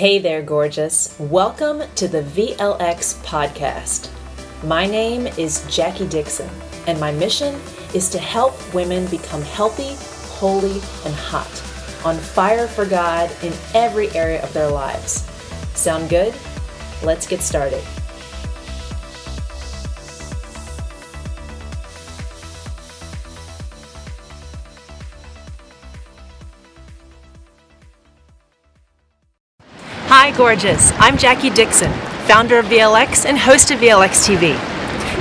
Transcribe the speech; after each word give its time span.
Hey 0.00 0.18
there, 0.18 0.40
gorgeous. 0.40 1.14
Welcome 1.18 1.82
to 1.96 2.08
the 2.08 2.22
VLX 2.22 3.22
podcast. 3.22 4.08
My 4.64 4.86
name 4.86 5.26
is 5.26 5.62
Jackie 5.68 6.08
Dixon, 6.08 6.48
and 6.86 6.98
my 6.98 7.12
mission 7.12 7.60
is 7.92 8.08
to 8.08 8.18
help 8.18 8.54
women 8.72 9.06
become 9.08 9.42
healthy, 9.42 9.94
holy, 10.38 10.80
and 11.04 11.14
hot, 11.14 11.52
on 12.06 12.16
fire 12.16 12.66
for 12.66 12.86
God 12.86 13.30
in 13.42 13.52
every 13.74 14.08
area 14.12 14.42
of 14.42 14.50
their 14.54 14.70
lives. 14.70 15.28
Sound 15.74 16.08
good? 16.08 16.34
Let's 17.02 17.26
get 17.26 17.42
started. 17.42 17.84
Hi, 30.12 30.36
gorgeous. 30.36 30.90
I'm 30.96 31.16
Jackie 31.16 31.50
Dixon, 31.50 31.92
founder 32.26 32.58
of 32.58 32.66
VLX 32.66 33.24
and 33.24 33.38
host 33.38 33.70
of 33.70 33.78
VLX 33.78 34.26
TV. 34.26 34.56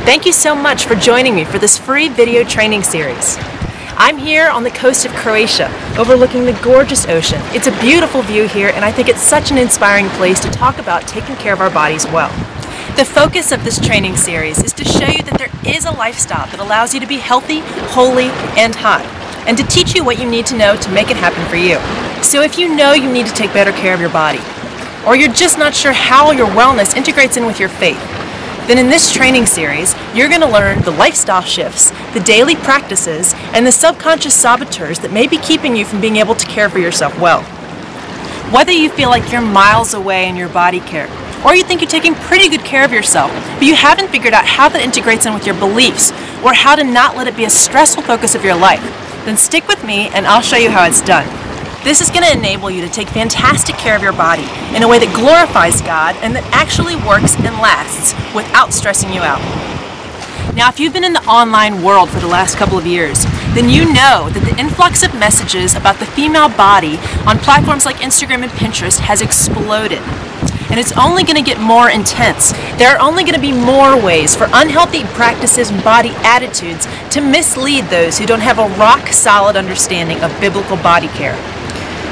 Thank 0.04 0.26
you 0.26 0.34
so 0.34 0.56
much 0.56 0.86
for 0.86 0.96
joining 0.96 1.36
me 1.36 1.46
for 1.46 1.60
this 1.60 1.78
free 1.78 2.10
video 2.10 2.44
training 2.44 2.82
series. 2.82 3.38
I'm 3.98 4.18
here 4.18 4.50
on 4.50 4.64
the 4.64 4.72
coast 4.72 5.06
of 5.06 5.14
Croatia, 5.14 5.68
overlooking 5.96 6.44
the 6.44 6.60
gorgeous 6.64 7.06
ocean. 7.06 7.40
It's 7.54 7.68
a 7.68 7.82
beautiful 7.82 8.24
view 8.24 8.48
here, 8.48 8.70
and 8.70 8.84
I 8.84 8.92
think 8.92 9.10
it's 9.10 9.22
such 9.22 9.52
an 9.52 9.60
inspiring 9.60 10.10
place 10.18 10.40
to 10.40 10.50
talk 10.50 10.80
about 10.80 11.08
taking 11.08 11.36
care 11.36 11.54
of 11.54 11.62
our 11.62 11.70
bodies 11.70 12.08
well. 12.08 12.32
The 12.96 13.06
focus 13.06 13.52
of 13.52 13.64
this 13.64 13.80
training 13.80 14.18
series 14.18 14.58
is 14.64 14.74
to 14.74 14.84
show 14.84 15.06
you 15.06 15.22
that 15.22 15.38
there 15.38 15.52
is 15.72 15.86
a 15.86 15.92
lifestyle 15.92 16.48
that 16.48 16.60
allows 16.60 16.96
you 16.96 17.00
to 17.00 17.06
be 17.06 17.18
healthy, 17.18 17.60
holy, 17.94 18.30
and 18.58 18.74
hot, 18.74 19.06
and 19.46 19.56
to 19.56 19.64
teach 19.66 19.94
you 19.94 20.04
what 20.04 20.18
you 20.18 20.28
need 20.28 20.48
to 20.48 20.58
know 20.58 20.76
to 20.76 20.92
make 20.92 21.12
it 21.12 21.18
happen 21.18 21.46
for 21.48 21.58
you. 21.58 21.78
So 22.24 22.42
if 22.42 22.58
you 22.58 22.76
know 22.76 22.94
you 22.94 23.12
need 23.12 23.28
to 23.28 23.34
take 23.34 23.54
better 23.54 23.72
care 23.72 23.94
of 23.94 24.02
your 24.02 24.10
body, 24.10 24.42
or 25.10 25.16
you're 25.16 25.34
just 25.34 25.58
not 25.58 25.74
sure 25.74 25.92
how 25.92 26.30
your 26.30 26.46
wellness 26.46 26.96
integrates 26.96 27.36
in 27.36 27.48
with 27.48 27.60
your 27.60 27.68
faith, 27.68 27.98
then 28.68 28.78
in 28.78 28.90
this 28.90 29.12
training 29.12 29.48
series, 29.48 29.96
you're 30.14 30.30
going 30.30 30.40
to 30.40 30.48
learn 30.48 30.80
the 30.84 30.92
lifestyle 30.92 31.42
shifts, 31.42 31.90
the 32.14 32.20
daily 32.20 32.54
practices, 32.54 33.34
and 33.56 33.66
the 33.66 33.72
subconscious 33.72 34.36
saboteurs 34.36 35.00
that 35.00 35.12
may 35.12 35.26
be 35.26 35.40
keeping 35.40 35.76
you 35.76 35.84
from 35.84 36.00
being 36.00 36.18
able 36.18 36.36
to 36.36 36.46
care 36.46 36.70
for 36.70 36.78
yourself 36.78 37.20
well. 37.20 37.42
Whether 38.54 38.72
you 38.72 38.92
feel 38.92 39.10
like 39.10 39.32
you're 39.32 39.42
miles 39.42 39.96
away 39.96 40.30
in 40.30 40.36
your 40.36 40.50
body 40.50 40.80
care, 40.80 41.10
or 41.44 41.56
you 41.56 41.64
think 41.64 41.82
you're 41.82 41.90
taking 41.90 42.14
pretty 42.14 42.48
good 42.48 42.64
care 42.64 42.86
of 42.86 42.94
yourself, 42.94 43.32
but 43.56 43.64
you 43.64 43.74
haven't 43.74 44.10
figured 44.10 44.36
out 44.36 44.46
how 44.46 44.70
that 44.70 44.84
integrates 44.84 45.26
in 45.26 45.34
with 45.34 45.48
your 45.48 45.56
beliefs, 45.56 46.12
or 46.46 46.54
how 46.54 46.76
to 46.76 46.84
not 46.84 47.18
let 47.18 47.26
it 47.26 47.36
be 47.36 47.46
a 47.46 47.50
stressful 47.50 48.04
focus 48.04 48.36
of 48.36 48.46
your 48.46 48.56
life, 48.56 48.84
then 49.26 49.38
stick 49.38 49.68
with 49.68 49.84
me 49.84 50.10
and 50.10 50.28
I'll 50.28 50.44
show 50.44 50.58
you 50.58 50.70
how 50.70 50.86
it's 50.86 51.02
done. 51.02 51.49
This 51.82 52.02
is 52.02 52.10
going 52.10 52.24
to 52.24 52.32
enable 52.34 52.70
you 52.70 52.82
to 52.82 52.90
take 52.90 53.08
fantastic 53.08 53.78
care 53.78 53.96
of 53.96 54.04
your 54.04 54.12
body 54.12 54.44
in 54.76 54.84
a 54.84 54.88
way 54.88 55.00
that 55.00 55.16
glorifies 55.16 55.80
God 55.80 56.14
and 56.20 56.36
that 56.36 56.44
actually 56.52 57.00
works 57.08 57.40
and 57.40 57.56
lasts 57.64 58.12
without 58.36 58.74
stressing 58.74 59.14
you 59.16 59.22
out. 59.24 59.40
Now, 60.60 60.68
if 60.68 60.78
you've 60.78 60.92
been 60.92 61.06
in 61.08 61.14
the 61.14 61.24
online 61.24 61.82
world 61.82 62.10
for 62.10 62.20
the 62.20 62.28
last 62.28 62.58
couple 62.58 62.78
of 62.78 62.86
years, 62.86 63.24
then 63.56 63.70
you 63.70 63.88
know 63.96 64.28
that 64.28 64.44
the 64.44 64.60
influx 64.60 65.04
of 65.04 65.16
messages 65.16 65.74
about 65.74 66.04
the 66.04 66.06
female 66.06 66.50
body 66.50 67.00
on 67.24 67.40
platforms 67.40 67.86
like 67.86 68.04
Instagram 68.04 68.44
and 68.44 68.52
Pinterest 68.52 69.00
has 69.00 69.22
exploded. 69.22 70.04
And 70.68 70.84
it's 70.84 70.92
only 71.00 71.24
going 71.24 71.40
to 71.40 71.48
get 71.48 71.64
more 71.64 71.90
intense. 71.90 72.52
There 72.76 72.92
are 72.92 73.00
only 73.00 73.24
going 73.24 73.40
to 73.40 73.42
be 73.42 73.56
more 73.56 73.96
ways 73.96 74.36
for 74.36 74.52
unhealthy 74.52 75.08
practices 75.16 75.72
and 75.72 75.82
body 75.82 76.12
attitudes 76.28 76.92
to 77.16 77.22
mislead 77.22 77.86
those 77.86 78.20
who 78.20 78.26
don't 78.26 78.44
have 78.44 78.60
a 78.60 78.68
rock 78.76 79.08
solid 79.16 79.56
understanding 79.56 80.20
of 80.20 80.30
biblical 80.42 80.76
body 80.76 81.08
care. 81.16 81.40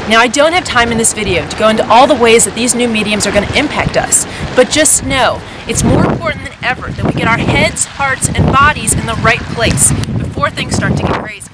Now, 0.09 0.21
I 0.21 0.29
don't 0.29 0.53
have 0.53 0.63
time 0.63 0.93
in 0.93 0.97
this 0.97 1.11
video 1.11 1.45
to 1.49 1.57
go 1.57 1.67
into 1.67 1.85
all 1.89 2.07
the 2.07 2.15
ways 2.15 2.45
that 2.45 2.55
these 2.55 2.73
new 2.73 2.87
mediums 2.87 3.27
are 3.27 3.31
going 3.33 3.45
to 3.45 3.59
impact 3.59 3.97
us, 3.97 4.25
but 4.55 4.69
just 4.69 5.05
know 5.05 5.41
it's 5.67 5.83
more 5.83 6.05
important 6.05 6.45
than 6.45 6.53
ever 6.63 6.89
that 6.89 7.05
we 7.05 7.11
get 7.11 7.27
our 7.27 7.37
heads, 7.37 7.83
hearts, 7.83 8.29
and 8.29 8.45
bodies 8.45 8.93
in 8.93 9.05
the 9.05 9.15
right 9.15 9.41
place 9.51 9.91
before 10.17 10.49
things 10.49 10.75
start 10.75 10.95
to 10.95 11.03
get 11.03 11.21
crazy. 11.21 11.51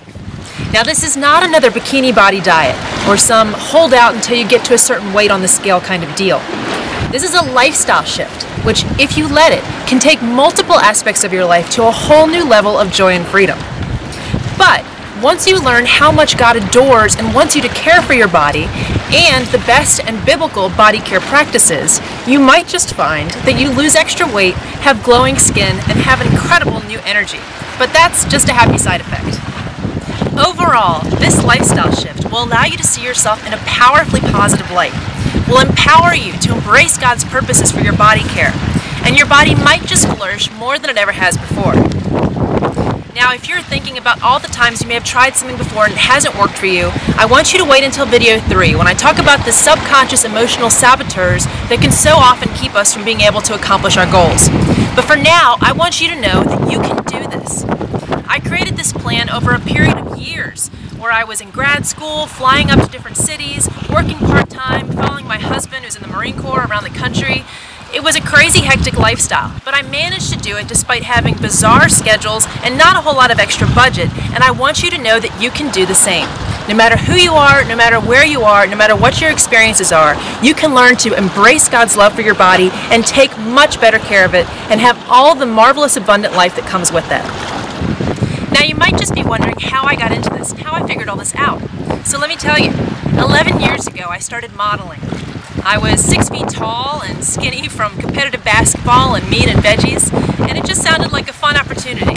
Now, 0.72 0.84
this 0.84 1.04
is 1.04 1.18
not 1.18 1.42
another 1.42 1.72
bikini 1.72 2.14
body 2.14 2.42
diet 2.42 2.78
or 3.10 3.18
some 3.18 3.54
hold 3.54 3.92
out 3.92 4.14
until 4.14 4.38
you 4.38 4.48
get 4.48 4.64
to 4.66 4.76
a 4.76 4.78
certain 4.78 5.14
weight 5.14 5.32
on 5.32 5.42
the 5.42 5.48
scale 5.48 5.82
kind 5.82 6.04
of 6.04 6.16
deal. 6.16 6.38
This 7.12 7.24
is 7.24 7.34
a 7.34 7.42
lifestyle 7.54 8.04
shift, 8.04 8.44
which, 8.66 8.84
if 9.00 9.18
you 9.18 9.28
let 9.28 9.52
it, 9.52 9.64
can 9.90 10.00
take 10.00 10.22
multiple 10.22 10.76
aspects 10.76 11.24
of 11.24 11.34
your 11.34 11.46
life 11.46 11.72
to 11.72 11.88
a 11.88 11.92
whole 11.92 12.28
new 12.28 12.48
level 12.48 12.78
of 12.78 12.92
joy 12.92 13.14
and 13.14 13.26
freedom. 13.26 13.58
But 14.60 14.86
once 15.24 15.48
you 15.48 15.58
learn 15.64 15.86
how 15.86 16.12
much 16.12 16.38
God 16.38 16.58
adores 16.58 17.16
and 17.16 17.34
wants 17.34 17.56
you 17.56 17.62
to 17.62 17.70
care 17.70 18.02
for 18.02 18.14
your 18.14 18.28
body 18.28 18.66
and 19.16 19.48
the 19.48 19.58
best 19.60 20.04
and 20.04 20.24
biblical 20.26 20.68
body 20.72 21.00
care 21.00 21.22
practices, 21.22 22.02
you 22.28 22.40
might 22.40 22.68
just 22.68 22.94
find 22.94 23.32
that 23.48 23.58
you 23.58 23.72
lose 23.72 23.96
extra 23.96 24.28
weight, 24.28 24.54
have 24.84 25.02
glowing 25.02 25.38
skin, 25.38 25.80
and 25.88 25.98
have 26.04 26.20
incredible 26.20 26.82
new 26.84 27.00
energy. 27.06 27.40
But 27.80 27.94
that's 27.94 28.26
just 28.26 28.50
a 28.50 28.54
happy 28.54 28.78
side 28.78 29.00
effect. 29.00 29.40
Overall, 30.36 31.08
this 31.20 31.42
lifestyle 31.42 31.96
shift 31.96 32.30
will 32.30 32.44
allow 32.44 32.66
you 32.66 32.76
to 32.76 32.84
see 32.84 33.02
yourself 33.02 33.48
in 33.48 33.54
a 33.54 33.64
powerfully 33.64 34.20
positive 34.20 34.70
light, 34.72 34.94
will 35.48 35.60
empower 35.60 36.14
you 36.14 36.34
to 36.40 36.52
embrace 36.52 36.98
God's 36.98 37.24
purposes 37.24 37.72
for 37.72 37.80
your 37.80 37.96
body 37.96 38.24
care, 38.36 38.52
and 39.06 39.16
your 39.16 39.28
body 39.28 39.56
might 39.56 39.86
just 39.86 40.06
flourish 40.18 40.52
more 40.52 40.78
than 40.78 40.90
it 40.90 40.98
ever 40.98 41.14
has 41.14 41.38
before. 41.38 42.03
Now, 43.16 43.32
if 43.32 43.48
you're 43.48 43.62
thinking 43.62 44.00
about 44.00 44.24
all 44.24 44.40
the 44.40 44.48
times 44.48 44.82
you 44.82 44.88
may 44.88 44.96
have 44.96 45.04
tried 45.04 45.36
something 45.36 45.56
before 45.56 45.84
and 45.84 45.94
it 45.94 46.00
hasn't 46.00 46.36
worked 46.36 46.58
for 46.58 46.66
you, 46.66 46.90
I 47.16 47.28
want 47.30 47.54
you 47.54 47.60
to 47.60 47.66
wait 47.66 47.84
until 47.84 48.08
video 48.08 48.40
3 48.40 48.74
when 48.76 48.88
I 48.88 48.96
talk 48.96 49.20
about 49.20 49.46
the 49.46 49.52
subconscious 49.52 50.26
emotional 50.26 50.72
saboteurs 50.72 51.46
that 51.46 51.78
can 51.80 51.92
so 51.92 52.16
often 52.16 52.50
keep 52.56 52.74
us 52.74 52.92
from 52.92 53.06
being 53.06 53.22
able 53.22 53.42
to 53.42 53.54
accomplish 53.54 53.98
our 53.98 54.12
goals. 54.12 54.50
But 54.96 55.04
for 55.04 55.16
now, 55.16 55.58
I 55.62 55.74
want 55.74 56.02
you 56.02 56.08
to 56.10 56.20
know 56.20 56.44
that 56.44 56.72
you 56.72 56.80
can 56.82 57.04
do 57.06 57.30
this. 57.30 57.64
I 58.28 58.40
created 58.40 58.78
this 58.78 58.92
plan 58.92 59.30
over 59.30 59.52
a 59.52 59.60
period 59.60 59.96
of 59.96 60.18
years 60.18 60.70
where 60.98 61.12
I 61.12 61.24
was 61.24 61.40
in 61.40 61.52
grad 61.52 61.86
school, 61.86 62.26
flying 62.26 62.72
up 62.72 62.80
to 62.84 62.90
different 62.90 63.18
cities, 63.18 63.70
working 63.92 64.18
part 64.18 64.50
time, 64.50 64.92
following 64.92 65.28
my 65.28 65.38
husband 65.38 65.86
who's 65.86 65.96
in 65.96 66.02
the 66.02 66.08
Marine 66.08 66.40
Corps 66.42 66.66
around 66.66 66.84
the 66.84 66.90
country. 66.90 67.46
It 67.94 68.02
was 68.02 68.16
a 68.16 68.22
crazy 68.22 68.62
hectic 68.62 68.98
lifestyle, 68.98 69.54
but 69.64 69.76
I 69.76 69.84
managed 69.84 70.34
to 70.34 70.40
do 70.40 70.58
it 70.58 70.68
despite 70.68 71.04
having 71.04 71.36
bizarre 71.36 71.88
schedules 71.90 72.48
and 72.64 72.76
not 72.76 72.96
a 72.96 73.02
whole 73.02 73.14
lot 73.16 73.30
of 73.30 73.38
extra 73.38 73.68
budget, 73.68 74.10
and 74.34 74.44
I 74.44 74.50
want 74.50 74.82
you 74.82 74.90
to 74.90 74.98
know 74.98 75.20
that 75.20 75.40
you 75.40 75.52
can 75.52 75.72
do 75.72 75.86
the 75.86 75.94
same. 75.94 76.28
No 76.68 76.74
matter 76.74 76.98
who 76.98 77.14
you 77.14 77.34
are, 77.34 77.64
no 77.66 77.76
matter 77.76 78.00
where 78.00 78.26
you 78.26 78.42
are, 78.42 78.66
no 78.66 78.76
matter 78.76 78.96
what 78.96 79.22
your 79.22 79.30
experiences 79.30 79.92
are, 79.92 80.16
you 80.44 80.56
can 80.56 80.74
learn 80.74 80.96
to 80.98 81.16
embrace 81.16 81.70
God's 81.70 81.96
love 81.96 82.14
for 82.14 82.24
your 82.24 82.34
body 82.34 82.72
and 82.90 83.06
take 83.06 83.38
much 83.38 83.80
better 83.80 84.00
care 84.00 84.26
of 84.26 84.34
it 84.34 84.50
and 84.72 84.82
have 84.82 84.98
all 85.08 85.36
the 85.36 85.46
marvelous 85.46 85.96
abundant 85.96 86.34
life 86.34 86.56
that 86.56 86.66
comes 86.66 86.92
with 86.92 87.08
that. 87.10 87.24
Now 88.52 88.64
you 88.64 88.74
might 88.74 88.98
just 88.98 89.14
be 89.14 89.24
wondering 89.24 89.60
how 89.60 89.84
I 89.86 89.96
got 89.96 90.12
into 90.12 90.32
this 90.32 90.52
how 90.54 90.74
I 90.74 90.88
figured 90.88 91.10
all 91.10 91.18
this 91.18 91.36
out. 91.36 91.62
So 92.08 92.18
let 92.18 92.30
me 92.30 92.38
tell 92.38 92.58
you, 92.58 92.72
11 93.20 93.62
years 93.62 93.86
ago 93.86 94.08
I 94.10 94.18
started 94.18 94.56
modeling. 94.56 95.00
I 95.66 95.78
was 95.78 96.04
six 96.04 96.28
feet 96.28 96.50
tall 96.50 97.02
and 97.04 97.24
skinny 97.24 97.70
from 97.70 97.98
competitive 97.98 98.44
basketball 98.44 99.16
and 99.16 99.30
meat 99.30 99.48
and 99.48 99.64
veggies, 99.64 100.12
and 100.50 100.58
it 100.58 100.66
just 100.66 100.82
sounded 100.82 101.14
like 101.14 101.30
a 101.30 101.34
fun 101.34 101.56
opportunity. 101.56 102.16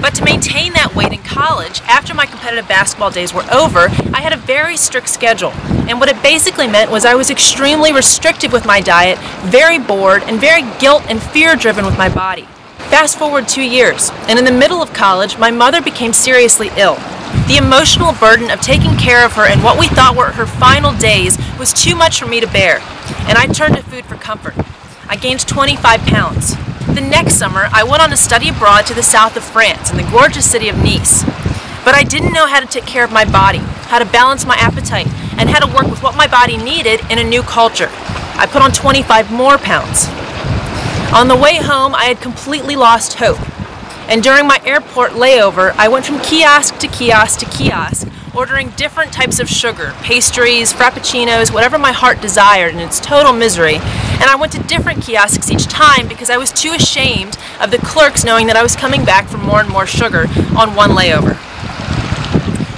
But 0.00 0.14
to 0.14 0.24
maintain 0.24 0.72
that 0.74 0.94
weight 0.94 1.12
in 1.12 1.20
college, 1.24 1.80
after 1.82 2.14
my 2.14 2.26
competitive 2.26 2.68
basketball 2.68 3.10
days 3.10 3.34
were 3.34 3.44
over, 3.52 3.88
I 4.14 4.20
had 4.20 4.32
a 4.32 4.36
very 4.36 4.76
strict 4.76 5.08
schedule. 5.08 5.50
And 5.88 5.98
what 5.98 6.08
it 6.08 6.22
basically 6.22 6.68
meant 6.68 6.92
was 6.92 7.04
I 7.04 7.16
was 7.16 7.28
extremely 7.28 7.92
restrictive 7.92 8.52
with 8.52 8.66
my 8.66 8.80
diet, 8.80 9.18
very 9.50 9.80
bored, 9.80 10.22
and 10.22 10.40
very 10.40 10.62
guilt 10.78 11.02
and 11.08 11.20
fear 11.20 11.56
driven 11.56 11.84
with 11.84 11.98
my 11.98 12.08
body. 12.08 12.46
Fast 12.88 13.18
forward 13.18 13.48
two 13.48 13.62
years, 13.62 14.10
and 14.28 14.38
in 14.38 14.44
the 14.44 14.52
middle 14.52 14.80
of 14.80 14.92
college, 14.92 15.38
my 15.38 15.50
mother 15.50 15.82
became 15.82 16.12
seriously 16.12 16.70
ill. 16.76 16.98
The 17.46 17.58
emotional 17.58 18.14
burden 18.14 18.50
of 18.50 18.62
taking 18.62 18.96
care 18.96 19.22
of 19.22 19.34
her 19.34 19.46
in 19.46 19.62
what 19.62 19.78
we 19.78 19.86
thought 19.86 20.16
were 20.16 20.32
her 20.32 20.46
final 20.46 20.94
days 20.96 21.36
was 21.58 21.74
too 21.74 21.94
much 21.94 22.18
for 22.18 22.26
me 22.26 22.40
to 22.40 22.46
bear, 22.46 22.78
and 23.28 23.36
I 23.36 23.46
turned 23.46 23.76
to 23.76 23.82
food 23.82 24.06
for 24.06 24.16
comfort. 24.16 24.54
I 25.10 25.16
gained 25.16 25.46
25 25.46 26.00
pounds. 26.06 26.56
The 26.86 27.02
next 27.02 27.34
summer, 27.34 27.68
I 27.70 27.84
went 27.84 28.02
on 28.02 28.14
a 28.14 28.16
study 28.16 28.48
abroad 28.48 28.86
to 28.86 28.94
the 28.94 29.02
south 29.02 29.36
of 29.36 29.44
France 29.44 29.90
in 29.90 29.98
the 29.98 30.10
gorgeous 30.10 30.50
city 30.50 30.70
of 30.70 30.78
Nice. 30.78 31.22
But 31.84 31.94
I 31.94 32.02
didn't 32.02 32.32
know 32.32 32.46
how 32.46 32.60
to 32.60 32.66
take 32.66 32.86
care 32.86 33.04
of 33.04 33.12
my 33.12 33.26
body, 33.26 33.58
how 33.58 33.98
to 33.98 34.06
balance 34.06 34.46
my 34.46 34.56
appetite, 34.56 35.08
and 35.36 35.50
how 35.50 35.60
to 35.60 35.74
work 35.74 35.90
with 35.90 36.02
what 36.02 36.16
my 36.16 36.26
body 36.26 36.56
needed 36.56 37.00
in 37.10 37.18
a 37.18 37.24
new 37.24 37.42
culture. 37.42 37.90
I 38.40 38.48
put 38.50 38.62
on 38.62 38.72
25 38.72 39.30
more 39.30 39.58
pounds. 39.58 40.08
On 41.12 41.28
the 41.28 41.36
way 41.36 41.56
home, 41.56 41.94
I 41.94 42.04
had 42.04 42.22
completely 42.22 42.74
lost 42.74 43.18
hope. 43.18 43.53
And 44.06 44.22
during 44.22 44.46
my 44.46 44.60
airport 44.64 45.12
layover, 45.12 45.74
I 45.78 45.88
went 45.88 46.04
from 46.04 46.20
kiosk 46.20 46.78
to 46.78 46.88
kiosk 46.88 47.40
to 47.40 47.46
kiosk, 47.46 48.06
ordering 48.34 48.70
different 48.70 49.12
types 49.12 49.40
of 49.40 49.48
sugar, 49.48 49.94
pastries, 50.02 50.72
frappuccinos, 50.72 51.52
whatever 51.52 51.78
my 51.78 51.92
heart 51.92 52.20
desired 52.20 52.74
in 52.74 52.80
its 52.80 53.00
total 53.00 53.32
misery. 53.32 53.76
And 53.76 54.24
I 54.24 54.36
went 54.36 54.52
to 54.52 54.62
different 54.64 55.02
kiosks 55.02 55.50
each 55.50 55.64
time 55.64 56.06
because 56.06 56.28
I 56.28 56.36
was 56.36 56.52
too 56.52 56.72
ashamed 56.72 57.38
of 57.60 57.70
the 57.70 57.78
clerks 57.78 58.24
knowing 58.24 58.46
that 58.48 58.56
I 58.56 58.62
was 58.62 58.76
coming 58.76 59.04
back 59.04 59.26
for 59.26 59.38
more 59.38 59.60
and 59.60 59.70
more 59.70 59.86
sugar 59.86 60.26
on 60.56 60.76
one 60.76 60.90
layover. 60.90 61.34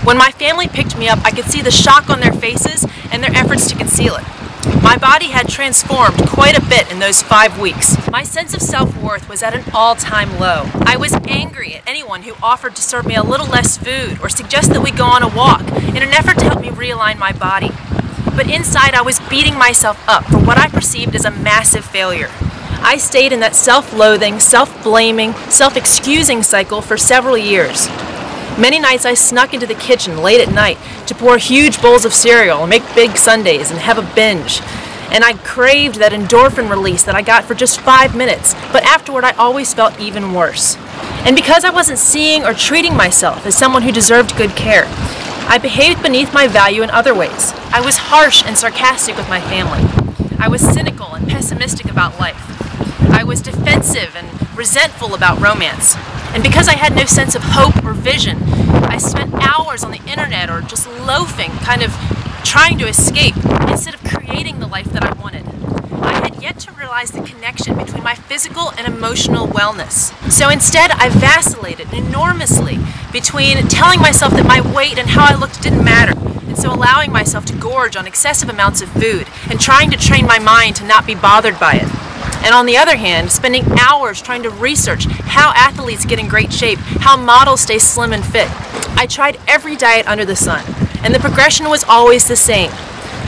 When 0.07 0.17
my 0.17 0.31
family 0.31 0.69
picked 0.69 0.97
me 0.97 1.09
up, 1.09 1.19
I 1.25 1.33
could 1.33 1.47
see 1.47 1.63
the 1.63 1.73
shock 1.73 2.09
on 2.09 2.21
their 2.21 2.33
faces 2.33 2.87
and 3.11 3.23
their 3.23 3.33
efforts 3.35 3.69
to 3.71 3.77
conceal 3.77 4.15
it. 4.15 4.36
My 4.83 4.97
body 4.97 5.29
had 5.29 5.49
transformed 5.49 6.29
quite 6.29 6.57
a 6.57 6.69
bit 6.69 6.91
in 6.91 6.99
those 6.99 7.23
five 7.23 7.61
weeks. 7.61 7.97
My 8.11 8.23
sense 8.23 8.55
of 8.55 8.63
self-worth 8.63 9.29
was 9.29 9.43
at 9.43 9.55
an 9.55 9.65
all-time 9.75 10.39
low. 10.39 10.71
I 10.75 10.97
was 10.97 11.13
angry 11.29 11.75
at 11.75 11.83
anyone 11.87 12.23
who 12.23 12.35
offered 12.43 12.77
to 12.77 12.83
serve 12.83 13.07
me 13.07 13.15
a 13.15 13.23
little 13.23 13.47
less 13.47 13.77
food 13.77 14.21
or 14.23 14.29
suggest 14.29 14.73
that 14.73 14.83
we 14.83 14.91
go 14.91 15.05
on 15.05 15.23
a 15.23 15.29
walk 15.29 15.61
in 15.61 16.03
an 16.03 16.13
effort 16.15 16.39
to 16.39 16.45
help 16.45 16.61
me 16.61 16.69
realign 16.69 17.19
my 17.19 17.33
body. 17.33 17.71
But 18.37 18.51
inside 18.51 18.95
I 18.95 19.03
was 19.03 19.21
beating 19.29 19.59
myself 19.59 20.03
up 20.09 20.25
for 20.25 20.39
what 20.39 20.59
I 20.59 20.69
perceived 20.69 21.15
as 21.15 21.25
a 21.25 21.31
massive 21.31 21.85
failure. 21.85 22.31
I 22.81 22.99
stayed 22.99 23.33
in 23.33 23.41
that 23.41 23.57
self-loathing, 23.57 24.39
self-blaming, 24.39 25.33
self-excusing 25.51 26.43
cycle 26.43 26.83
for 26.83 26.97
several 26.97 27.37
years. 27.37 27.89
Many 28.59 28.79
nights 28.79 29.05
I 29.05 29.13
snuck 29.13 29.53
into 29.53 29.67
the 29.67 29.75
kitchen 29.75 30.23
late 30.23 30.41
at 30.41 30.53
night 30.53 30.79
to 31.09 31.15
pour 31.15 31.37
huge 31.37 31.83
bowls 31.83 32.07
of 32.07 32.15
cereal 32.15 32.63
and 32.63 32.71
make 32.71 32.95
big 32.95 33.19
sundaes 33.19 33.71
and 33.71 33.79
have 33.79 33.99
a 33.99 34.15
binge. 34.15 34.63
And 35.11 35.23
I 35.23 35.35
craved 35.35 35.97
that 35.97 36.13
endorphin 36.13 36.71
release 36.71 37.03
that 37.05 37.15
I 37.15 37.21
got 37.21 37.45
for 37.45 37.55
just 37.55 37.81
five 37.81 38.17
minutes, 38.17 38.55
but 38.73 38.83
afterward 38.83 39.25
I 39.25 39.33
always 39.33 39.75
felt 39.75 40.01
even 40.01 40.33
worse. 40.33 40.77
And 41.27 41.37
because 41.37 41.65
I 41.65 41.71
wasn't 41.71 41.99
seeing 41.99 42.45
or 42.45 42.55
treating 42.55 42.97
myself 42.97 43.45
as 43.45 43.55
someone 43.55 43.83
who 43.83 43.93
deserved 43.93 44.39
good 44.39 44.57
care, 44.57 44.85
I 45.49 45.59
behaved 45.59 46.03
beneath 46.03 46.33
my 46.33 46.49
value 46.49 46.83
in 46.83 46.89
other 46.89 47.15
ways. 47.15 47.53
I 47.73 47.83
was 47.83 47.99
harsh 47.99 48.43
and 48.47 48.57
sarcastic 48.57 49.19
with 49.19 49.29
my 49.29 49.41
family. 49.41 49.85
I 50.39 50.49
was 50.49 50.63
cynical 50.63 51.15
and 51.15 51.29
pessimistic 51.29 51.91
about 51.91 52.19
life. 52.19 52.43
I 53.13 53.23
was 53.23 53.43
defensive 53.43 54.17
and 54.17 54.57
resentful 54.57 55.15
about 55.15 55.41
romance. 55.41 55.95
And 56.37 56.43
because 56.43 56.69
I 56.69 56.77
had 56.77 56.95
no 56.95 57.07
sense 57.07 57.35
of 57.35 57.43
hope 57.43 57.83
or 57.83 57.95
vision, 57.95 58.37
I 58.43 58.99
spent 58.99 59.33
hours 59.37 59.83
on 59.83 59.91
the 59.91 60.05
internet 60.05 60.51
or 60.51 60.61
just 60.61 60.87
loafing, 60.87 61.51
kind 61.51 61.83
of 61.83 61.93
trying 62.45 62.77
to 62.77 62.87
escape, 62.87 63.35
instead 63.71 63.95
of 63.95 64.05
creating 64.05 64.59
the 64.59 64.67
life 64.67 64.85
that 64.93 65.03
I 65.03 65.19
wanted. 65.19 65.47
I 65.95 66.13
had 66.13 66.43
yet 66.43 66.59
to 66.59 66.73
realize 66.73 67.13
the 67.13 67.23
connection 67.23 67.79
between 67.79 68.03
my 68.03 68.15
physical 68.15 68.75
and 68.77 68.87
emotional 68.87 69.47
wellness. 69.47 70.13
So 70.31 70.51
instead, 70.51 70.91
I 70.91 71.09
vacillated 71.09 71.91
enormously 71.95 72.81
between 73.13 73.67
telling 73.69 74.01
myself 74.03 74.35
that 74.35 74.45
my 74.45 74.61
weight 74.61 74.99
and 74.99 75.09
how 75.09 75.25
I 75.25 75.39
looked 75.39 75.63
didn't 75.63 75.85
matter, 75.85 76.13
and 76.49 76.59
so 76.59 76.71
allowing 76.71 77.11
myself 77.11 77.47
to 77.47 77.55
gorge 77.55 77.97
on 77.97 78.07
excessive 78.07 78.51
amounts 78.51 78.83
of 78.83 78.91
food, 78.91 79.27
and 79.49 79.59
trying 79.59 79.91
to 79.91 79.97
train 79.97 80.27
my 80.27 80.39
mind 80.39 80.77
to 80.77 80.85
not 80.85 81.07
be 81.07 81.15
bothered 81.15 81.59
by 81.59 81.77
it. 81.77 82.06
And 82.45 82.55
on 82.55 82.67
the 82.67 82.77
other 82.77 82.97
hand, 82.97 83.31
spending 83.31 83.65
hours 83.79 84.23
trying 84.23 84.43
to 84.45 84.51
research 84.51 85.07
how 85.07 85.53
athletes 85.55 86.05
get 86.05 86.19
in 86.19 86.29
great 86.29 86.53
shape, 86.53 86.79
how 86.79 87.17
models 87.17 87.61
stay 87.61 87.79
slim 87.79 88.13
and 88.13 88.25
fit. 88.25 88.49
I 88.99 89.07
tried 89.07 89.39
every 89.47 89.77
diet 89.77 90.07
under 90.07 90.25
the 90.25 90.37
sun, 90.37 90.65
and 91.03 91.15
the 91.15 91.19
progression 91.19 91.69
was 91.69 91.85
always 91.85 92.29
the 92.29 92.37
same. 92.37 92.71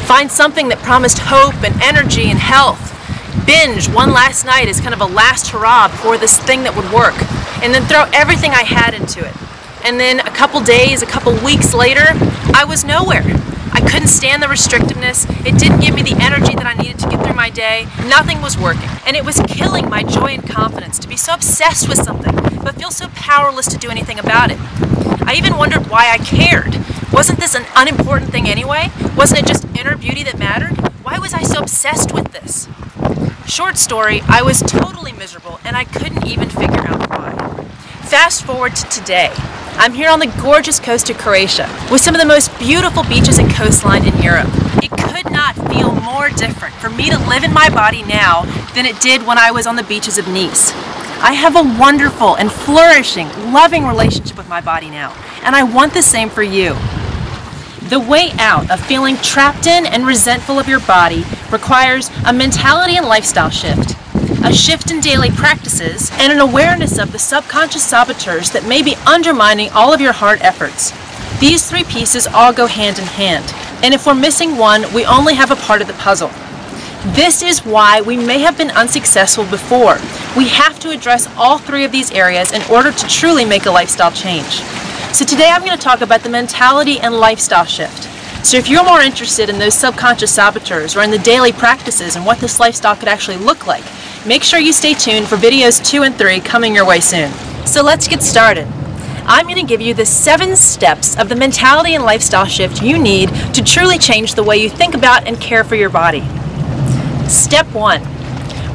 Find 0.06 0.30
something 0.30 0.68
that 0.68 0.78
promised 0.78 1.18
hope 1.18 1.62
and 1.62 1.82
energy 1.82 2.30
and 2.30 2.38
health. 2.38 2.94
Binge 3.44 3.88
one 3.88 4.12
last 4.12 4.44
night 4.44 4.68
as 4.68 4.80
kind 4.80 4.94
of 4.94 5.00
a 5.00 5.06
last 5.06 5.48
hurrah 5.48 5.88
before 5.88 6.16
this 6.16 6.38
thing 6.38 6.62
that 6.62 6.76
would 6.76 6.90
work, 6.92 7.14
and 7.62 7.74
then 7.74 7.84
throw 7.84 8.04
everything 8.12 8.52
I 8.52 8.62
had 8.62 8.94
into 8.94 9.24
it. 9.24 9.34
And 9.84 9.98
then 9.98 10.20
a 10.20 10.30
couple 10.30 10.60
days, 10.60 11.02
a 11.02 11.06
couple 11.06 11.32
weeks 11.44 11.74
later, 11.74 12.06
I 12.54 12.64
was 12.66 12.84
nowhere. 12.84 13.24
I 13.72 13.80
couldn't 13.80 14.08
stand 14.08 14.42
the 14.42 14.46
restrictiveness. 14.46 15.28
It 15.46 15.58
didn't 15.58 15.80
give 15.80 15.94
me 15.94 16.02
the 16.02 16.16
energy 16.20 16.54
that 16.54 16.66
I 16.66 16.74
needed 16.74 16.98
to 17.00 17.08
get 17.08 17.24
through 17.24 17.34
my 17.34 17.50
day. 17.50 17.86
Nothing 18.06 18.40
was 18.40 18.58
working. 18.58 18.88
And 19.06 19.16
it 19.16 19.24
was 19.24 19.40
killing 19.48 19.88
my 19.88 20.02
joy 20.02 20.34
and 20.34 20.48
confidence 20.48 20.98
to 21.00 21.08
be 21.08 21.16
so 21.16 21.34
obsessed 21.34 21.88
with 21.88 21.98
something, 21.98 22.34
but 22.62 22.76
feel 22.76 22.90
so 22.90 23.08
powerless 23.14 23.66
to 23.68 23.78
do 23.78 23.90
anything 23.90 24.18
about 24.18 24.50
it. 24.50 24.58
I 25.22 25.34
even 25.36 25.56
wondered 25.56 25.88
why 25.88 26.10
I 26.10 26.18
cared. 26.18 26.76
Wasn't 27.12 27.38
this 27.38 27.54
an 27.54 27.66
unimportant 27.74 28.30
thing 28.30 28.48
anyway? 28.48 28.90
Wasn't 29.16 29.40
it 29.40 29.46
just 29.46 29.64
inner 29.76 29.96
beauty 29.96 30.22
that 30.24 30.38
mattered? 30.38 30.76
Why 31.02 31.18
was 31.18 31.34
I 31.34 31.42
so 31.42 31.60
obsessed 31.60 32.12
with 32.12 32.32
this? 32.32 32.68
Short 33.46 33.76
story, 33.76 34.20
I 34.28 34.42
was 34.42 34.60
totally 34.60 35.12
miserable 35.12 35.58
and 35.64 35.76
I 35.76 35.84
couldn't 35.84 36.26
even 36.26 36.48
figure 36.48 36.86
out 36.86 37.08
why. 37.10 37.64
Fast 38.02 38.44
forward 38.44 38.76
to 38.76 38.88
today. 38.88 39.32
I'm 39.80 39.94
here 39.94 40.10
on 40.10 40.18
the 40.18 40.26
gorgeous 40.42 40.80
coast 40.80 41.08
of 41.08 41.18
Croatia 41.18 41.68
with 41.88 42.00
some 42.00 42.12
of 42.12 42.20
the 42.20 42.26
most 42.26 42.50
beautiful 42.58 43.04
beaches 43.04 43.38
and 43.38 43.48
coastline 43.48 44.04
in 44.04 44.20
Europe. 44.20 44.48
It 44.82 44.90
could 44.90 45.30
not 45.30 45.54
feel 45.70 45.92
more 45.92 46.30
different 46.30 46.74
for 46.74 46.90
me 46.90 47.08
to 47.10 47.28
live 47.28 47.44
in 47.44 47.52
my 47.52 47.70
body 47.70 48.02
now 48.02 48.42
than 48.74 48.86
it 48.86 49.00
did 49.00 49.24
when 49.24 49.38
I 49.38 49.52
was 49.52 49.68
on 49.68 49.76
the 49.76 49.84
beaches 49.84 50.18
of 50.18 50.26
Nice. 50.26 50.72
I 51.22 51.32
have 51.32 51.54
a 51.54 51.62
wonderful 51.78 52.36
and 52.36 52.50
flourishing, 52.50 53.28
loving 53.52 53.86
relationship 53.86 54.36
with 54.36 54.48
my 54.48 54.60
body 54.60 54.90
now, 54.90 55.14
and 55.44 55.54
I 55.54 55.62
want 55.62 55.94
the 55.94 56.02
same 56.02 56.28
for 56.28 56.42
you. 56.42 56.74
The 57.88 58.04
way 58.04 58.32
out 58.40 58.68
of 58.72 58.84
feeling 58.84 59.16
trapped 59.18 59.68
in 59.68 59.86
and 59.86 60.04
resentful 60.04 60.58
of 60.58 60.66
your 60.66 60.80
body 60.80 61.24
requires 61.52 62.10
a 62.26 62.32
mentality 62.32 62.96
and 62.96 63.06
lifestyle 63.06 63.48
shift 63.48 63.94
a 64.44 64.52
shift 64.52 64.90
in 64.90 65.00
daily 65.00 65.30
practices, 65.30 66.10
and 66.14 66.32
an 66.32 66.38
awareness 66.38 66.98
of 66.98 67.12
the 67.12 67.18
subconscious 67.18 67.84
saboteurs 67.84 68.50
that 68.52 68.64
may 68.66 68.82
be 68.82 68.94
undermining 69.06 69.68
all 69.70 69.92
of 69.92 70.00
your 70.00 70.12
hard 70.12 70.40
efforts. 70.42 70.92
These 71.40 71.68
three 71.68 71.84
pieces 71.84 72.26
all 72.26 72.52
go 72.52 72.66
hand 72.66 72.98
in 72.98 73.04
hand, 73.04 73.52
and 73.82 73.92
if 73.92 74.06
we're 74.06 74.14
missing 74.14 74.56
one, 74.56 74.92
we 74.94 75.04
only 75.04 75.34
have 75.34 75.50
a 75.50 75.56
part 75.56 75.80
of 75.80 75.88
the 75.88 75.94
puzzle. 75.94 76.30
This 77.14 77.42
is 77.42 77.64
why 77.64 78.00
we 78.00 78.16
may 78.16 78.38
have 78.38 78.56
been 78.56 78.70
unsuccessful 78.70 79.44
before. 79.44 79.98
We 80.36 80.48
have 80.48 80.78
to 80.80 80.90
address 80.90 81.28
all 81.36 81.58
three 81.58 81.84
of 81.84 81.92
these 81.92 82.10
areas 82.12 82.52
in 82.52 82.62
order 82.70 82.92
to 82.92 83.08
truly 83.08 83.44
make 83.44 83.66
a 83.66 83.70
lifestyle 83.70 84.12
change. 84.12 84.62
So 85.12 85.24
today 85.24 85.50
I'm 85.50 85.64
going 85.64 85.76
to 85.76 85.82
talk 85.82 86.00
about 86.00 86.22
the 86.22 86.28
mentality 86.28 87.00
and 87.00 87.14
lifestyle 87.14 87.64
shift. 87.64 88.04
So 88.44 88.56
if 88.56 88.68
you're 88.68 88.84
more 88.84 89.00
interested 89.00 89.48
in 89.48 89.58
those 89.58 89.74
subconscious 89.74 90.34
saboteurs 90.34 90.96
or 90.96 91.02
in 91.02 91.10
the 91.10 91.18
daily 91.18 91.52
practices 91.52 92.14
and 92.14 92.24
what 92.24 92.38
this 92.38 92.60
lifestyle 92.60 92.94
could 92.94 93.08
actually 93.08 93.36
look 93.36 93.66
like, 93.66 93.84
Make 94.28 94.44
sure 94.44 94.60
you 94.60 94.74
stay 94.74 94.92
tuned 94.92 95.26
for 95.26 95.36
videos 95.36 95.82
2 95.82 96.02
and 96.02 96.14
3 96.14 96.40
coming 96.40 96.74
your 96.74 96.84
way 96.84 97.00
soon. 97.00 97.32
So 97.64 97.82
let's 97.82 98.06
get 98.06 98.22
started. 98.22 98.68
I'm 99.24 99.46
going 99.46 99.56
to 99.56 99.62
give 99.62 99.80
you 99.80 99.94
the 99.94 100.04
seven 100.04 100.54
steps 100.54 101.16
of 101.16 101.30
the 101.30 101.34
mentality 101.34 101.94
and 101.94 102.04
lifestyle 102.04 102.44
shift 102.44 102.82
you 102.82 102.98
need 102.98 103.30
to 103.54 103.64
truly 103.64 103.96
change 103.96 104.34
the 104.34 104.42
way 104.42 104.58
you 104.58 104.68
think 104.68 104.94
about 104.94 105.26
and 105.26 105.40
care 105.40 105.64
for 105.64 105.76
your 105.76 105.88
body. 105.88 106.20
Step 107.26 107.72
one, 107.72 108.02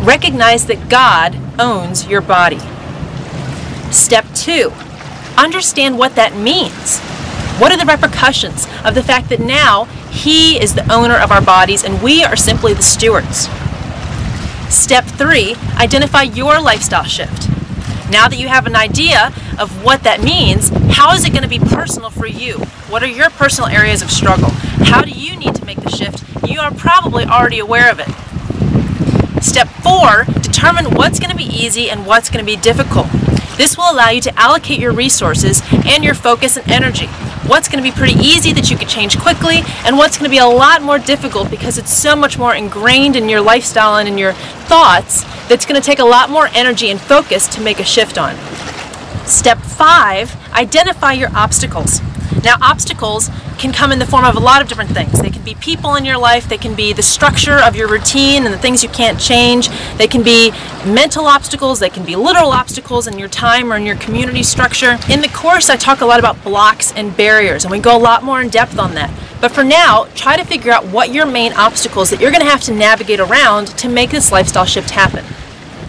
recognize 0.04 0.66
that 0.66 0.90
God 0.90 1.38
owns 1.60 2.08
your 2.08 2.22
body. 2.22 2.58
Step 3.92 4.26
two, 4.34 4.72
understand 5.38 6.00
what 6.00 6.16
that 6.16 6.36
means. 6.36 7.00
What 7.62 7.72
are 7.72 7.78
the 7.78 7.86
repercussions 7.86 8.66
of 8.84 8.96
the 8.96 9.04
fact 9.04 9.30
that 9.30 9.40
now 9.40 9.86
He 10.10 10.60
is 10.60 10.74
the 10.74 10.92
owner 10.92 11.16
of 11.16 11.32
our 11.32 11.44
bodies 11.44 11.84
and 11.84 12.02
we 12.02 12.24
are 12.24 12.36
simply 12.36 12.74
the 12.74 12.82
stewards? 12.82 13.48
Step 14.74 15.06
three, 15.06 15.56
identify 15.78 16.24
your 16.24 16.60
lifestyle 16.60 17.04
shift. 17.04 17.48
Now 18.10 18.28
that 18.28 18.38
you 18.40 18.48
have 18.48 18.66
an 18.66 18.76
idea 18.76 19.28
of 19.60 19.84
what 19.84 20.02
that 20.02 20.24
means, 20.24 20.70
how 20.96 21.14
is 21.14 21.24
it 21.26 21.30
going 21.30 21.44
to 21.44 21.48
be 21.48 21.60
personal 21.60 22.10
for 22.10 22.26
you? 22.26 22.58
What 22.90 23.04
are 23.04 23.08
your 23.08 23.30
personal 23.30 23.70
areas 23.70 24.02
of 24.02 24.10
struggle? 24.10 24.50
How 24.50 25.04
do 25.04 25.12
you 25.12 25.38
need 25.38 25.54
to 25.56 25.66
make 25.66 25.80
the 25.80 25.92
shift? 25.92 26.24
You 26.50 26.60
are 26.60 26.74
probably 26.74 27.24
already 27.24 27.60
aware 27.60 27.92
of 27.92 28.00
it. 28.00 29.44
Step 29.44 29.68
four, 29.68 30.26
determine 30.42 30.96
what's 30.96 31.20
going 31.20 31.32
to 31.32 31.38
be 31.38 31.46
easy 31.46 31.92
and 31.92 32.08
what's 32.08 32.32
going 32.32 32.44
to 32.44 32.52
be 32.52 32.60
difficult. 32.60 33.08
This 33.58 33.78
will 33.78 33.92
allow 33.92 34.10
you 34.10 34.22
to 34.22 34.40
allocate 34.40 34.80
your 34.80 34.92
resources 34.92 35.62
and 35.86 36.04
your 36.04 36.16
focus 36.16 36.58
and 36.58 36.70
energy 36.70 37.08
what's 37.48 37.68
going 37.68 37.84
to 37.84 37.90
be 37.90 37.96
pretty 37.96 38.20
easy 38.20 38.54
that 38.54 38.70
you 38.70 38.78
could 38.78 38.90
change 38.90 39.18
quickly, 39.20 39.62
and 39.86 39.98
what's 39.98 40.18
going 40.18 40.30
to 40.30 40.34
be 40.34 40.38
a 40.38 40.46
lot 40.46 40.82
more 40.82 41.00
difficult 41.00 41.50
because 41.50 41.78
it's 41.78 41.94
so 41.94 42.16
much 42.16 42.38
more 42.38 42.56
ingrained 42.56 43.16
in 43.16 43.30
your 43.30 43.42
lifestyle 43.42 43.98
and 43.98 44.08
in 44.08 44.18
your 44.18 44.34
thoughts 44.68 45.24
that's 45.48 45.66
going 45.66 45.80
to 45.80 45.86
take 45.86 46.00
a 46.00 46.06
lot 46.06 46.30
more 46.30 46.48
energy 46.54 46.90
and 46.90 47.00
focus 47.00 47.48
to 47.48 47.62
make 47.62 47.80
a 47.80 47.84
shift 47.84 48.18
on. 48.18 48.36
Step 49.26 49.58
five, 49.58 50.36
identify 50.54 51.14
your 51.14 51.30
obstacles. 51.36 52.02
Now, 52.44 52.58
obstacles 52.62 53.30
can 53.58 53.72
come 53.72 53.92
in 53.92 54.00
the 54.00 54.06
form 54.06 54.26
of 54.26 54.36
a 54.36 54.40
lot 54.40 54.62
of 54.62 54.68
different 54.68 54.92
things. 54.92 55.22
They 55.22 55.30
can 55.30 55.44
be 55.44 55.56
people 55.56 55.96
in 55.96 56.06
your 56.06 56.18
life, 56.18 56.50
they 56.50 56.58
can 56.58 56.76
be 56.76 56.94
the 56.94 57.04
structure 57.04 57.60
of 57.60 57.76
your 57.76 57.88
routine 57.88 58.46
and 58.46 58.54
the 58.54 58.58
things 58.58 58.84
you 58.84 58.90
can't 58.90 59.20
change, 59.20 59.70
they 59.98 60.08
can 60.08 60.24
be 60.24 60.52
mental 60.86 61.26
obstacles, 61.26 61.80
they 61.80 61.90
can 61.90 62.06
be 62.06 62.16
literal 62.16 62.52
obstacles 62.52 63.08
in 63.08 63.18
your 63.18 63.30
time 63.30 63.72
or 63.72 63.78
in 63.78 63.86
your 63.86 63.96
community 63.98 64.44
structure. 64.44 64.98
In 65.10 65.22
the 65.22 65.30
course, 65.30 65.70
I 65.70 65.76
talk 65.76 66.02
a 66.02 66.06
lot 66.06 66.20
about 66.20 66.44
blocks 66.44 66.92
and 66.94 67.16
barriers, 67.16 67.64
and 67.64 67.72
we 67.72 67.80
go 67.80 67.96
a 67.96 68.00
lot 68.00 68.24
more 68.24 68.42
in 68.42 68.50
depth 68.50 68.78
on 68.78 68.96
that. 68.96 69.12
But 69.40 69.52
for 69.52 69.64
now, 69.64 70.08
try 70.16 70.38
to 70.38 70.44
figure 70.46 70.72
out 70.72 70.86
what 70.88 71.14
your 71.14 71.26
main 71.26 71.54
obstacles 71.54 72.10
that 72.10 72.22
you're 72.22 72.32
going 72.32 72.44
to 72.44 72.50
have 72.50 72.62
to 72.62 72.74
navigate 72.74 73.20
around 73.20 73.68
to 73.78 73.90
make 73.90 74.10
this 74.10 74.32
lifestyle 74.32 74.66
shift 74.66 74.92
happen. 74.92 75.26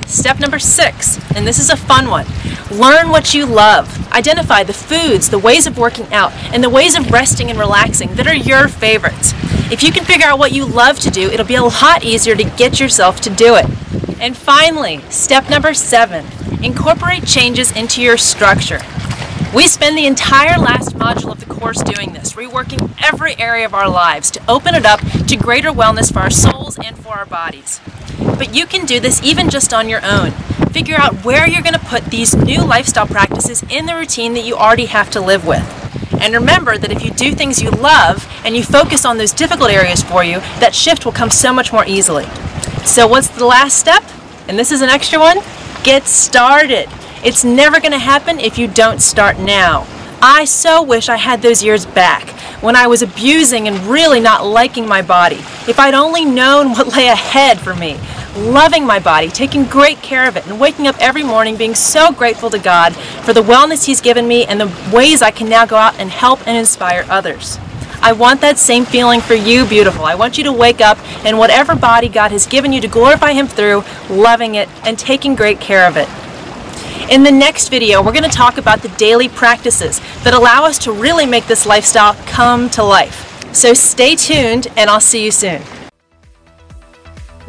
Step 0.06 0.38
number 0.40 0.58
six, 0.58 1.18
and 1.34 1.46
this 1.46 1.58
is 1.58 1.70
a 1.70 1.76
fun 1.76 2.08
one. 2.08 2.26
Learn 2.70 3.08
what 3.08 3.34
you 3.34 3.46
love. 3.46 4.12
Identify 4.12 4.62
the 4.62 4.73
foods, 4.73 5.30
the 5.30 5.38
ways 5.38 5.66
of 5.66 5.78
working 5.78 6.12
out, 6.12 6.32
and 6.52 6.62
the 6.62 6.70
ways 6.70 6.96
of 6.96 7.11
resting 7.11 7.50
and 7.50 7.58
relaxing 7.58 8.14
that 8.14 8.26
are 8.26 8.34
your 8.34 8.68
favorites. 8.68 9.32
If 9.73 9.82
you 9.82 9.92
can 9.92 10.04
figure 10.04 10.26
out 10.26 10.38
what 10.38 10.52
you 10.52 10.64
love 10.64 10.99
to 11.00 11.11
do, 11.11 11.30
it'll 11.30 11.46
be 11.46 11.54
a 11.54 11.62
lot 11.62 12.04
easier 12.04 12.37
to 12.37 12.44
get 12.44 12.80
yourself 12.80 13.20
to 13.23 13.30
do 13.30 13.56
it. 13.56 13.66
And 14.20 14.37
finally, 14.37 15.00
step 15.11 15.50
number 15.50 15.75
seven, 15.75 16.26
incorporate 16.62 17.26
changes 17.26 17.75
into 17.76 18.02
your 18.02 18.16
structure. 18.16 18.80
We 19.54 19.68
spend 19.68 19.96
the 19.96 20.06
entire 20.06 20.58
last 20.58 20.96
module 20.96 21.32
of 21.32 21.40
the 21.40 21.46
course 21.46 21.82
doing 21.82 22.12
this, 22.12 22.32
reworking 22.32 22.92
every 23.02 23.38
area 23.38 23.64
of 23.66 23.75
our 23.75 23.88
lives 23.88 24.30
to 24.32 24.42
open 24.49 24.75
it 24.75 24.84
up 24.84 25.00
to 25.00 25.37
greater 25.37 25.70
wellness 25.70 26.12
for 26.12 26.20
our 26.20 26.30
souls 26.30 26.78
and 26.78 26.99
for 26.99 27.14
our 27.14 27.26
bodies. 27.26 27.80
But 28.18 28.54
you 28.54 28.66
can 28.66 28.87
do 28.87 29.00
this 29.00 29.23
even 29.23 29.50
just 29.50 29.73
on 29.73 29.88
your 29.88 30.04
own. 30.04 30.33
Figure 30.73 30.97
out 30.97 31.25
where 31.25 31.49
you're 31.49 31.62
going 31.62 31.75
to 31.75 31.87
put 31.87 32.04
these 32.06 32.35
new 32.35 32.64
lifestyle 32.64 33.06
practices 33.06 33.62
in 33.71 33.87
the 33.87 33.94
routine 33.94 34.35
that 34.35 34.44
you 34.44 34.56
already 34.56 34.87
have 34.87 35.11
to 35.11 35.21
live 35.21 35.47
with. 35.47 35.62
And 36.21 36.35
remember 36.35 36.78
that 36.78 36.90
if 36.90 37.04
you 37.04 37.11
do 37.11 37.33
things 37.33 37.62
you 37.62 37.71
love 37.71 38.26
and 38.44 38.56
you 38.56 38.62
focus 38.62 39.04
on 39.04 39.18
those 39.18 39.33
difficult 39.33 39.71
areas 39.71 40.02
for 40.02 40.25
you, 40.25 40.40
that 40.61 40.75
shift 40.75 41.04
will 41.04 41.12
come 41.12 41.30
so 41.30 41.52
much 41.52 41.73
more 41.73 41.85
easily. 41.87 42.25
So 42.85 43.06
what's 43.06 43.28
the 43.28 43.44
last 43.44 43.78
step? 43.78 44.02
And 44.49 44.59
this 44.59 44.73
is 44.73 44.83
an 44.83 44.88
extra 44.88 45.18
one. 45.18 45.38
Get 45.83 46.04
started. 46.04 46.88
It's 47.25 47.44
never 47.44 47.80
going 47.80 47.92
to 47.92 47.99
happen 47.99 48.40
if 48.40 48.59
you 48.59 48.68
don't 48.68 49.00
start 49.00 49.38
now. 49.38 49.87
I 50.21 50.44
so 50.44 50.83
wish 50.83 51.09
I 51.09 51.16
had 51.16 51.42
those 51.42 51.62
years 51.62 51.85
back 51.85 52.30
when 52.62 52.76
I 52.76 52.87
was 52.87 53.02
abusing 53.02 53.68
and 53.68 53.76
really 53.87 54.21
not 54.21 54.44
liking 54.44 54.88
my 54.88 55.02
body. 55.02 55.44
If 55.66 55.80
I'd 55.80 55.94
only 55.94 56.26
known 56.26 56.73
what 56.73 56.94
lay 56.94 57.09
ahead 57.09 57.59
for 57.59 57.75
me, 57.75 57.99
loving 58.37 58.85
my 58.85 58.99
body, 58.99 59.28
taking 59.28 59.64
great 59.64 60.02
care 60.02 60.28
of 60.28 60.37
it, 60.37 60.47
and 60.47 60.61
waking 60.61 60.87
up 60.87 60.97
every 61.00 61.23
morning 61.23 61.56
being 61.56 61.75
so 61.75 62.12
grateful 62.12 62.50
to 62.50 62.59
God 62.59 62.94
for 63.25 63.33
the 63.33 63.40
wellness 63.40 63.87
He's 63.87 64.02
given 64.02 64.28
me 64.28 64.44
and 64.44 64.61
the 64.61 64.90
ways 64.92 65.23
I 65.23 65.30
can 65.30 65.49
now 65.49 65.64
go 65.64 65.76
out 65.76 65.99
and 65.99 66.11
help 66.11 66.47
and 66.47 66.54
inspire 66.59 67.06
others. 67.09 67.59
I 68.02 68.12
want 68.12 68.42
that 68.42 68.59
same 68.59 68.85
feeling 68.85 69.23
for 69.23 69.33
you, 69.33 69.64
beautiful. 69.64 70.04
I 70.04 70.14
want 70.14 70.37
you 70.37 70.44
to 70.44 70.52
wake 70.52 70.83
up 70.83 70.99
in 71.25 71.38
whatever 71.38 71.75
body 71.75 72.11
God 72.11 72.30
has 72.33 72.47
given 72.47 72.71
you 72.71 72.83
to 72.83 72.88
glorify 72.88 73.33
Him 73.33 73.47
through, 73.47 73.85
loving 74.11 74.56
it 74.56 74.68
and 74.85 74.99
taking 74.99 75.35
great 75.35 75.61
care 75.61 75.88
of 75.88 75.97
it. 75.97 76.11
In 77.11 77.23
the 77.23 77.33
next 77.33 77.68
video, 77.68 78.02
we're 78.02 78.12
going 78.12 78.25
to 78.25 78.28
talk 78.28 78.59
about 78.59 78.83
the 78.83 78.90
daily 78.90 79.30
practices 79.30 80.00
that 80.25 80.35
allow 80.35 80.64
us 80.64 80.76
to 80.80 80.92
really 80.92 81.25
make 81.25 81.47
this 81.47 81.64
lifestyle 81.64 82.14
come 82.26 82.68
to 82.71 82.83
life. 82.83 83.34
So 83.54 83.73
stay 83.73 84.16
tuned, 84.16 84.66
and 84.76 84.90
I'll 84.90 85.00
see 85.00 85.25
you 85.25 85.30
soon. 85.30 85.62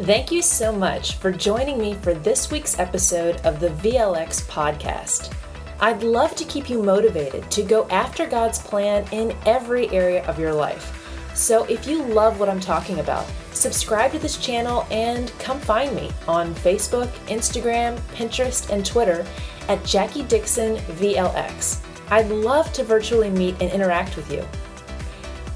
Thank 0.02 0.30
you 0.30 0.40
so 0.40 0.70
much 0.70 1.16
for 1.16 1.32
joining 1.32 1.78
me 1.78 1.94
for 1.94 2.14
this 2.14 2.48
week's 2.50 2.78
episode 2.78 3.40
of 3.44 3.58
the 3.58 3.70
VLX 3.70 4.46
podcast. 4.46 5.34
I'd 5.80 6.04
love 6.04 6.36
to 6.36 6.44
keep 6.44 6.70
you 6.70 6.80
motivated 6.80 7.50
to 7.50 7.62
go 7.62 7.88
after 7.88 8.24
God's 8.24 8.60
plan 8.60 9.04
in 9.10 9.36
every 9.46 9.90
area 9.90 10.24
of 10.26 10.38
your 10.38 10.54
life. 10.54 11.02
So 11.34 11.64
if 11.64 11.88
you 11.88 12.04
love 12.04 12.38
what 12.38 12.48
I'm 12.48 12.60
talking 12.60 13.00
about, 13.00 13.26
subscribe 13.50 14.12
to 14.12 14.20
this 14.20 14.36
channel 14.36 14.86
and 14.92 15.32
come 15.40 15.58
find 15.58 15.94
me 15.94 16.12
on 16.28 16.54
Facebook, 16.54 17.08
Instagram, 17.26 17.98
Pinterest, 18.14 18.70
and 18.70 18.86
Twitter 18.86 19.26
at 19.68 19.84
Jackie 19.84 20.22
Dixon 20.22 20.76
VLX. 20.76 21.80
I'd 22.10 22.28
love 22.28 22.72
to 22.74 22.84
virtually 22.84 23.28
meet 23.28 23.60
and 23.60 23.72
interact 23.72 24.16
with 24.16 24.30
you. 24.30 24.46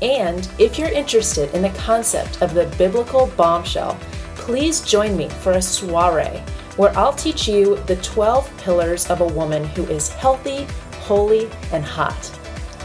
And 0.02 0.48
if 0.58 0.78
you're 0.78 0.88
interested 0.88 1.54
in 1.54 1.62
the 1.62 1.70
concept 1.70 2.40
of 2.42 2.54
the 2.54 2.66
biblical 2.78 3.26
bombshell, 3.36 3.98
please 4.34 4.80
join 4.80 5.16
me 5.16 5.28
for 5.28 5.52
a 5.52 5.62
soiree 5.62 6.42
where 6.76 6.96
I'll 6.96 7.12
teach 7.12 7.46
you 7.46 7.76
the 7.86 7.96
12 7.96 8.50
pillars 8.58 9.10
of 9.10 9.20
a 9.20 9.26
woman 9.26 9.64
who 9.64 9.84
is 9.86 10.08
healthy, 10.08 10.66
holy, 11.00 11.50
and 11.72 11.84
hot. 11.84 12.14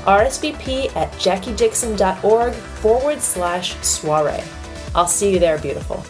RSVP 0.06 0.96
at 0.96 1.12
jackiedixon.org 1.14 2.54
forward 2.54 3.22
slash 3.22 3.76
soiree. 3.78 4.44
I'll 4.94 5.08
see 5.08 5.32
you 5.32 5.40
there, 5.40 5.58
beautiful. 5.58 6.04